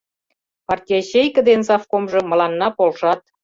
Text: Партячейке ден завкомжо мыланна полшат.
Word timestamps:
Партячейке 0.67 1.41
ден 1.49 1.61
завкомжо 1.69 2.19
мыланна 2.31 2.67
полшат. 2.77 3.19